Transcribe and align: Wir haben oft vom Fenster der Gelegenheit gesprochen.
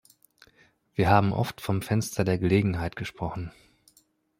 Wir 0.95 1.11
haben 1.11 1.31
oft 1.31 1.61
vom 1.61 1.83
Fenster 1.83 2.23
der 2.23 2.39
Gelegenheit 2.39 2.95
gesprochen. 2.95 3.51